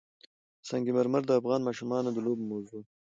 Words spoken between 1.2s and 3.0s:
د افغان ماشومانو د لوبو موضوع ده.